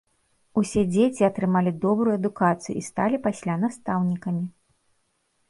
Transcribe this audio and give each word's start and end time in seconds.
Усе 0.59 0.81
дзеці 0.93 1.27
атрымалі 1.27 1.73
добрую 1.83 2.15
адукацыю 2.19 2.75
і 2.81 2.83
сталі 2.89 3.21
пасля 3.29 3.53
настаўнікамі. 3.67 4.43